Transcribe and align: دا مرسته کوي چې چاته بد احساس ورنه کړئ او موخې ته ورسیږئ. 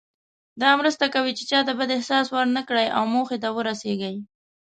دا 0.61 0.69
مرسته 0.79 1.05
کوي 1.13 1.31
چې 1.37 1.43
چاته 1.51 1.71
بد 1.79 1.89
احساس 1.97 2.25
ورنه 2.35 2.61
کړئ 2.69 2.87
او 2.97 3.03
موخې 3.13 3.37
ته 3.43 3.49
ورسیږئ. 3.55 4.15